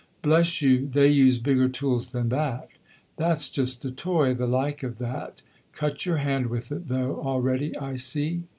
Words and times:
"Bless 0.23 0.63
you, 0.63 0.87
they 0.87 1.09
use 1.09 1.37
bigger 1.37 1.69
tools 1.69 2.09
than 2.09 2.29
that. 2.29 2.69
That's 3.17 3.51
just 3.51 3.85
a 3.85 3.91
toy, 3.91 4.33
the 4.33 4.47
like 4.47 4.81
of 4.81 4.97
that. 4.97 5.43
Cut 5.73 6.07
your 6.07 6.17
hand 6.17 6.47
with 6.47 6.71
it, 6.71 6.87
though, 6.87 7.21
already, 7.21 7.77
I 7.77 7.97
see." 7.97 8.45